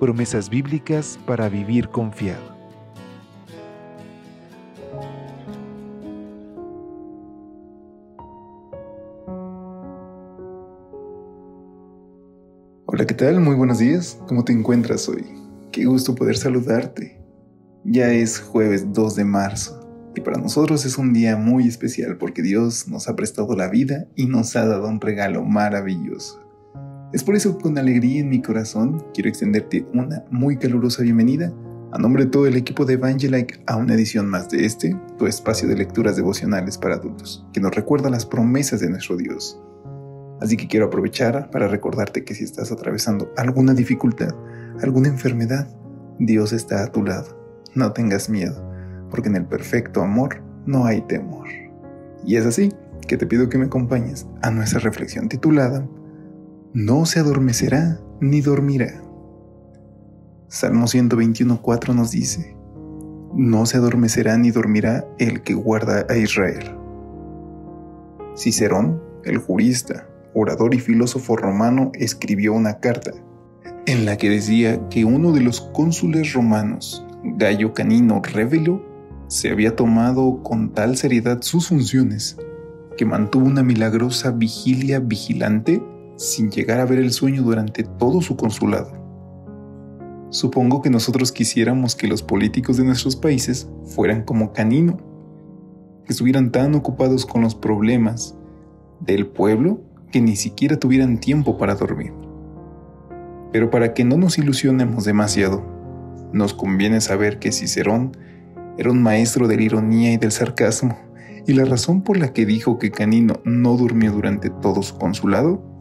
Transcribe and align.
Promesas 0.00 0.50
bíblicas 0.50 1.18
para 1.24 1.48
vivir 1.48 1.88
confiado. 1.88 2.42
Hola, 12.86 13.06
¿qué 13.06 13.14
tal? 13.14 13.40
Muy 13.40 13.54
buenos 13.54 13.78
días. 13.78 14.18
¿Cómo 14.26 14.44
te 14.44 14.52
encuentras 14.52 15.08
hoy? 15.08 15.24
Qué 15.70 15.84
gusto 15.84 16.14
poder 16.14 16.36
saludarte. 16.36 17.20
Ya 17.84 18.12
es 18.12 18.40
jueves 18.40 18.92
2 18.92 19.14
de 19.14 19.24
marzo 19.24 19.80
y 20.16 20.20
para 20.20 20.38
nosotros 20.38 20.84
es 20.84 20.98
un 20.98 21.12
día 21.12 21.36
muy 21.36 21.68
especial 21.68 22.18
porque 22.18 22.42
Dios 22.42 22.88
nos 22.88 23.08
ha 23.08 23.14
prestado 23.14 23.54
la 23.54 23.68
vida 23.68 24.06
y 24.16 24.26
nos 24.26 24.56
ha 24.56 24.66
dado 24.66 24.88
un 24.88 25.00
regalo 25.00 25.44
maravilloso. 25.44 26.43
Es 27.14 27.22
por 27.22 27.36
eso 27.36 27.56
que 27.56 27.62
con 27.62 27.78
alegría 27.78 28.22
en 28.22 28.28
mi 28.28 28.42
corazón 28.42 29.04
quiero 29.14 29.28
extenderte 29.28 29.86
una 29.94 30.24
muy 30.32 30.56
calurosa 30.56 31.04
bienvenida 31.04 31.52
a 31.92 31.98
nombre 31.98 32.24
de 32.24 32.30
todo 32.32 32.48
el 32.48 32.56
equipo 32.56 32.84
de 32.84 32.94
Evangelike 32.94 33.62
a 33.66 33.76
una 33.76 33.94
edición 33.94 34.26
más 34.26 34.48
de 34.48 34.66
este, 34.66 34.96
tu 35.16 35.28
espacio 35.28 35.68
de 35.68 35.76
lecturas 35.76 36.16
devocionales 36.16 36.76
para 36.76 36.96
adultos, 36.96 37.46
que 37.52 37.60
nos 37.60 37.72
recuerda 37.72 38.10
las 38.10 38.26
promesas 38.26 38.80
de 38.80 38.90
nuestro 38.90 39.16
Dios. 39.16 39.60
Así 40.40 40.56
que 40.56 40.66
quiero 40.66 40.86
aprovechar 40.86 41.50
para 41.52 41.68
recordarte 41.68 42.24
que 42.24 42.34
si 42.34 42.42
estás 42.42 42.72
atravesando 42.72 43.32
alguna 43.36 43.74
dificultad, 43.74 44.34
alguna 44.82 45.06
enfermedad, 45.06 45.68
Dios 46.18 46.52
está 46.52 46.82
a 46.82 46.90
tu 46.90 47.04
lado. 47.04 47.28
No 47.76 47.92
tengas 47.92 48.28
miedo, 48.28 48.60
porque 49.08 49.28
en 49.28 49.36
el 49.36 49.46
perfecto 49.46 50.02
amor 50.02 50.42
no 50.66 50.84
hay 50.84 51.00
temor. 51.02 51.46
Y 52.26 52.34
es 52.34 52.44
así 52.44 52.72
que 53.06 53.16
te 53.16 53.26
pido 53.26 53.48
que 53.48 53.58
me 53.58 53.66
acompañes 53.66 54.26
a 54.42 54.50
nuestra 54.50 54.80
reflexión 54.80 55.28
titulada 55.28 55.86
No 56.76 57.06
se 57.06 57.20
adormecerá 57.20 58.00
ni 58.20 58.40
dormirá. 58.40 59.00
Salmo 60.48 60.86
121.4 60.86 61.94
nos 61.94 62.10
dice, 62.10 62.56
No 63.32 63.64
se 63.64 63.76
adormecerá 63.76 64.36
ni 64.38 64.50
dormirá 64.50 65.06
el 65.20 65.44
que 65.44 65.54
guarda 65.54 66.04
a 66.08 66.16
Israel. 66.16 66.76
Cicerón, 68.36 69.00
el 69.22 69.38
jurista, 69.38 70.08
orador 70.34 70.74
y 70.74 70.80
filósofo 70.80 71.36
romano, 71.36 71.92
escribió 71.94 72.52
una 72.54 72.80
carta 72.80 73.12
en 73.86 74.04
la 74.04 74.16
que 74.16 74.28
decía 74.28 74.88
que 74.88 75.04
uno 75.04 75.30
de 75.30 75.42
los 75.42 75.60
cónsules 75.60 76.32
romanos, 76.32 77.06
Gallo 77.22 77.72
Canino 77.72 78.20
Revelo, 78.20 78.84
se 79.28 79.48
había 79.48 79.76
tomado 79.76 80.42
con 80.42 80.72
tal 80.72 80.96
seriedad 80.96 81.40
sus 81.40 81.68
funciones 81.68 82.36
que 82.96 83.04
mantuvo 83.04 83.46
una 83.46 83.62
milagrosa 83.62 84.32
vigilia 84.32 84.98
vigilante 84.98 85.80
sin 86.16 86.50
llegar 86.50 86.80
a 86.80 86.84
ver 86.84 86.98
el 86.98 87.12
sueño 87.12 87.42
durante 87.42 87.82
todo 87.82 88.20
su 88.20 88.36
consulado. 88.36 88.92
Supongo 90.30 90.82
que 90.82 90.90
nosotros 90.90 91.30
quisiéramos 91.30 91.94
que 91.94 92.08
los 92.08 92.22
políticos 92.22 92.76
de 92.76 92.84
nuestros 92.84 93.14
países 93.14 93.68
fueran 93.84 94.22
como 94.22 94.52
Canino, 94.52 94.98
que 96.04 96.12
estuvieran 96.12 96.50
tan 96.50 96.74
ocupados 96.74 97.24
con 97.24 97.42
los 97.42 97.54
problemas 97.54 98.36
del 99.00 99.26
pueblo 99.26 99.80
que 100.10 100.20
ni 100.20 100.36
siquiera 100.36 100.78
tuvieran 100.78 101.18
tiempo 101.18 101.56
para 101.56 101.74
dormir. 101.74 102.12
Pero 103.52 103.70
para 103.70 103.94
que 103.94 104.04
no 104.04 104.16
nos 104.16 104.38
ilusionemos 104.38 105.04
demasiado, 105.04 105.64
nos 106.32 106.52
conviene 106.52 107.00
saber 107.00 107.38
que 107.38 107.52
Cicerón 107.52 108.16
era 108.76 108.90
un 108.90 109.02
maestro 109.02 109.46
de 109.46 109.56
la 109.56 109.62
ironía 109.62 110.12
y 110.12 110.16
del 110.16 110.32
sarcasmo, 110.32 110.98
y 111.46 111.52
la 111.52 111.64
razón 111.64 112.02
por 112.02 112.16
la 112.16 112.32
que 112.32 112.46
dijo 112.46 112.78
que 112.78 112.90
Canino 112.90 113.40
no 113.44 113.76
durmió 113.76 114.10
durante 114.10 114.50
todo 114.50 114.82
su 114.82 114.98
consulado 114.98 115.73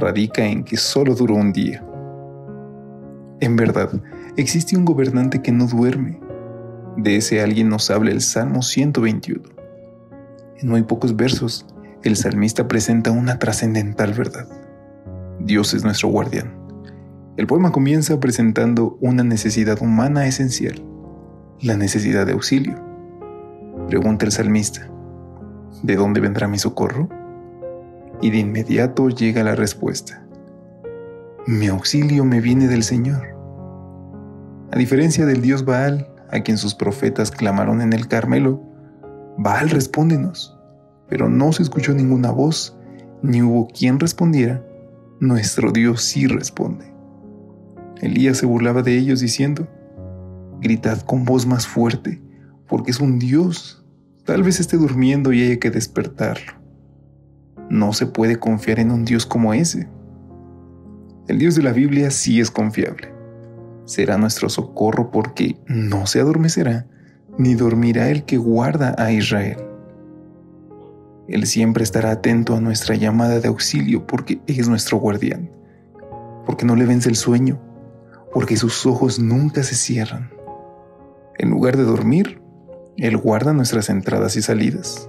radica 0.00 0.44
en 0.44 0.64
que 0.64 0.76
solo 0.76 1.14
duró 1.14 1.36
un 1.36 1.52
día. 1.52 1.84
En 3.40 3.56
verdad, 3.56 3.90
existe 4.36 4.76
un 4.76 4.84
gobernante 4.84 5.40
que 5.40 5.52
no 5.52 5.66
duerme. 5.66 6.20
De 6.96 7.16
ese 7.16 7.40
alguien 7.40 7.68
nos 7.68 7.90
habla 7.90 8.10
el 8.10 8.20
Salmo 8.20 8.62
121. 8.62 9.42
En 10.58 10.68
muy 10.68 10.82
pocos 10.82 11.16
versos, 11.16 11.66
el 12.02 12.16
salmista 12.16 12.66
presenta 12.66 13.10
una 13.10 13.38
trascendental 13.38 14.12
verdad. 14.12 14.48
Dios 15.38 15.72
es 15.74 15.84
nuestro 15.84 16.08
guardián. 16.08 16.54
El 17.36 17.46
poema 17.46 17.72
comienza 17.72 18.18
presentando 18.20 18.98
una 19.00 19.22
necesidad 19.22 19.80
humana 19.80 20.26
esencial, 20.26 20.82
la 21.62 21.76
necesidad 21.76 22.26
de 22.26 22.32
auxilio. 22.32 22.74
Pregunta 23.88 24.26
el 24.26 24.32
salmista, 24.32 24.90
¿de 25.82 25.96
dónde 25.96 26.20
vendrá 26.20 26.48
mi 26.48 26.58
socorro? 26.58 27.08
Y 28.20 28.30
de 28.30 28.38
inmediato 28.38 29.08
llega 29.08 29.42
la 29.42 29.54
respuesta, 29.54 30.22
mi 31.46 31.68
auxilio 31.68 32.24
me 32.24 32.40
viene 32.40 32.68
del 32.68 32.82
Señor. 32.82 33.36
A 34.72 34.78
diferencia 34.78 35.26
del 35.26 35.40
dios 35.40 35.64
Baal, 35.64 36.08
a 36.30 36.40
quien 36.40 36.58
sus 36.58 36.74
profetas 36.74 37.30
clamaron 37.30 37.80
en 37.80 37.92
el 37.92 38.08
Carmelo, 38.08 38.62
Baal 39.38 39.70
respóndenos 39.70 40.60
pero 41.10 41.28
no 41.28 41.52
se 41.52 41.64
escuchó 41.64 41.92
ninguna 41.92 42.30
voz, 42.30 42.78
ni 43.20 43.42
hubo 43.42 43.66
quien 43.66 43.98
respondiera, 43.98 44.64
nuestro 45.18 45.72
Dios 45.72 46.02
sí 46.02 46.26
responde. 46.26 46.94
Elías 48.00 48.38
se 48.38 48.46
burlaba 48.46 48.82
de 48.82 48.96
ellos 48.96 49.20
diciendo, 49.20 49.68
gritad 50.60 51.00
con 51.00 51.24
voz 51.24 51.46
más 51.46 51.66
fuerte, 51.66 52.22
porque 52.68 52.92
es 52.92 53.00
un 53.00 53.18
Dios, 53.18 53.84
tal 54.24 54.44
vez 54.44 54.60
esté 54.60 54.76
durmiendo 54.76 55.32
y 55.32 55.42
haya 55.42 55.58
que 55.58 55.70
despertarlo. 55.70 56.59
No 57.70 57.92
se 57.92 58.06
puede 58.06 58.40
confiar 58.40 58.80
en 58.80 58.90
un 58.90 59.04
Dios 59.04 59.24
como 59.24 59.54
ese. 59.54 59.88
El 61.28 61.38
Dios 61.38 61.54
de 61.54 61.62
la 61.62 61.72
Biblia 61.72 62.10
sí 62.10 62.40
es 62.40 62.50
confiable. 62.50 63.14
Será 63.84 64.18
nuestro 64.18 64.48
socorro 64.48 65.12
porque 65.12 65.56
no 65.68 66.04
se 66.06 66.18
adormecerá, 66.18 66.88
ni 67.38 67.54
dormirá 67.54 68.10
el 68.10 68.24
que 68.24 68.38
guarda 68.38 68.96
a 68.98 69.12
Israel. 69.12 69.58
Él 71.28 71.46
siempre 71.46 71.84
estará 71.84 72.10
atento 72.10 72.56
a 72.56 72.60
nuestra 72.60 72.96
llamada 72.96 73.38
de 73.38 73.46
auxilio 73.46 74.04
porque 74.04 74.40
es 74.48 74.68
nuestro 74.68 74.98
guardián, 74.98 75.48
porque 76.46 76.66
no 76.66 76.74
le 76.74 76.86
vence 76.86 77.08
el 77.08 77.14
sueño, 77.14 77.60
porque 78.32 78.56
sus 78.56 78.84
ojos 78.84 79.20
nunca 79.20 79.62
se 79.62 79.76
cierran. 79.76 80.32
En 81.38 81.50
lugar 81.50 81.76
de 81.76 81.84
dormir, 81.84 82.42
Él 82.96 83.16
guarda 83.16 83.52
nuestras 83.52 83.90
entradas 83.90 84.34
y 84.34 84.42
salidas. 84.42 85.08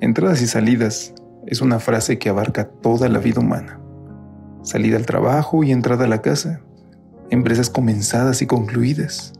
Entradas 0.00 0.42
y 0.42 0.48
salidas 0.48 1.14
es 1.46 1.60
una 1.60 1.78
frase 1.78 2.18
que 2.18 2.28
abarca 2.28 2.68
toda 2.68 3.08
la 3.08 3.18
vida 3.18 3.40
humana. 3.40 3.80
Salida 4.62 4.96
al 4.96 5.06
trabajo 5.06 5.64
y 5.64 5.72
entrada 5.72 6.04
a 6.04 6.08
la 6.08 6.22
casa, 6.22 6.60
empresas 7.30 7.70
comenzadas 7.70 8.42
y 8.42 8.46
concluidas. 8.46 9.32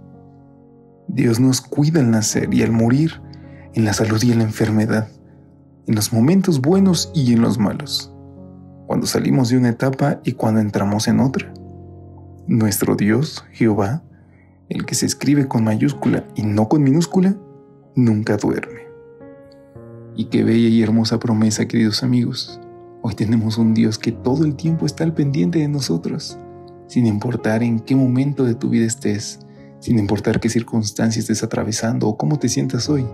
Dios 1.08 1.40
nos 1.40 1.60
cuida 1.60 2.00
al 2.00 2.10
nacer 2.10 2.52
y 2.52 2.62
al 2.62 2.72
morir, 2.72 3.20
en 3.74 3.84
la 3.84 3.92
salud 3.92 4.22
y 4.22 4.32
en 4.32 4.38
la 4.38 4.44
enfermedad 4.44 5.08
en 5.86 5.94
los 5.94 6.12
momentos 6.12 6.60
buenos 6.60 7.10
y 7.14 7.32
en 7.32 7.42
los 7.42 7.58
malos, 7.58 8.12
cuando 8.86 9.06
salimos 9.06 9.48
de 9.48 9.56
una 9.56 9.68
etapa 9.68 10.20
y 10.24 10.32
cuando 10.32 10.60
entramos 10.60 11.06
en 11.06 11.20
otra. 11.20 11.52
Nuestro 12.48 12.96
Dios, 12.96 13.44
Jehová, 13.52 14.02
el 14.68 14.84
que 14.84 14.96
se 14.96 15.06
escribe 15.06 15.46
con 15.46 15.64
mayúscula 15.64 16.26
y 16.34 16.42
no 16.42 16.68
con 16.68 16.82
minúscula, 16.82 17.36
nunca 17.94 18.36
duerme. 18.36 18.85
Y 20.18 20.26
qué 20.26 20.42
bella 20.44 20.68
y 20.68 20.82
hermosa 20.82 21.18
promesa, 21.18 21.68
queridos 21.68 22.02
amigos. 22.02 22.58
Hoy 23.02 23.14
tenemos 23.14 23.58
un 23.58 23.74
Dios 23.74 23.98
que 23.98 24.12
todo 24.12 24.46
el 24.46 24.56
tiempo 24.56 24.86
está 24.86 25.04
al 25.04 25.12
pendiente 25.12 25.58
de 25.58 25.68
nosotros, 25.68 26.38
sin 26.86 27.06
importar 27.06 27.62
en 27.62 27.80
qué 27.80 27.94
momento 27.94 28.44
de 28.44 28.54
tu 28.54 28.70
vida 28.70 28.86
estés, 28.86 29.40
sin 29.78 29.98
importar 29.98 30.40
qué 30.40 30.48
circunstancias 30.48 31.24
estés 31.24 31.42
atravesando 31.42 32.08
o 32.08 32.16
cómo 32.16 32.38
te 32.38 32.48
sientas 32.48 32.88
hoy. 32.88 33.06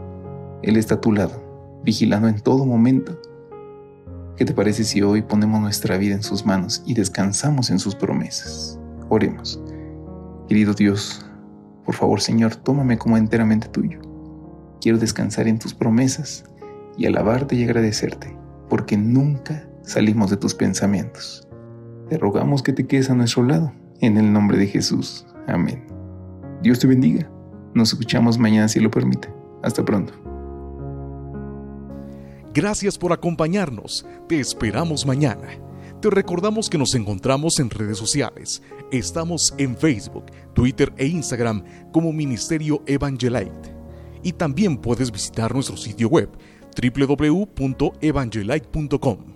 Él 0.62 0.76
está 0.76 0.94
a 0.94 1.00
tu 1.00 1.10
lado 1.10 1.80
vigilando 1.84 2.28
en 2.28 2.40
todo 2.40 2.64
momento. 2.64 3.20
¿Qué 4.36 4.44
te 4.44 4.54
parece 4.54 4.84
si 4.84 5.02
hoy 5.02 5.22
ponemos 5.22 5.60
nuestra 5.60 5.96
vida 5.98 6.14
en 6.14 6.22
sus 6.22 6.46
manos 6.46 6.84
y 6.86 6.94
descansamos 6.94 7.70
en 7.70 7.80
sus 7.80 7.96
promesas? 7.96 8.78
Oremos. 9.08 9.60
Querido 10.48 10.72
Dios, 10.72 11.26
por 11.84 11.96
favor 11.96 12.20
Señor, 12.20 12.54
tómame 12.54 12.96
como 12.96 13.16
enteramente 13.16 13.66
tuyo. 13.66 14.00
Quiero 14.80 14.98
descansar 14.98 15.48
en 15.48 15.58
tus 15.58 15.74
promesas 15.74 16.44
y 16.96 17.06
alabarte 17.06 17.56
y 17.56 17.64
agradecerte, 17.64 18.36
porque 18.68 18.96
nunca 18.96 19.68
salimos 19.82 20.30
de 20.30 20.36
tus 20.36 20.54
pensamientos. 20.54 21.46
Te 22.08 22.18
rogamos 22.18 22.62
que 22.62 22.72
te 22.72 22.86
quedes 22.86 23.10
a 23.10 23.14
nuestro 23.14 23.44
lado, 23.44 23.72
en 24.00 24.16
el 24.16 24.32
nombre 24.32 24.58
de 24.58 24.66
Jesús. 24.66 25.26
Amén. 25.46 25.86
Dios 26.62 26.78
te 26.78 26.86
bendiga. 26.86 27.30
Nos 27.74 27.92
escuchamos 27.92 28.38
mañana 28.38 28.68
si 28.68 28.80
lo 28.80 28.90
permite. 28.90 29.28
Hasta 29.62 29.84
pronto. 29.84 30.12
Gracias 32.54 32.98
por 32.98 33.12
acompañarnos. 33.12 34.06
Te 34.28 34.38
esperamos 34.38 35.06
mañana. 35.06 35.48
Te 36.02 36.10
recordamos 36.10 36.68
que 36.68 36.78
nos 36.78 36.94
encontramos 36.94 37.58
en 37.60 37.70
redes 37.70 37.96
sociales. 37.96 38.60
Estamos 38.90 39.54
en 39.56 39.76
Facebook, 39.76 40.26
Twitter 40.52 40.92
e 40.98 41.06
Instagram 41.06 41.64
como 41.92 42.12
Ministerio 42.12 42.82
Evangelite. 42.86 43.74
Y 44.22 44.32
también 44.32 44.76
puedes 44.76 45.10
visitar 45.10 45.54
nuestro 45.54 45.76
sitio 45.76 46.08
web 46.08 46.28
www.evangelite.com 46.76 49.31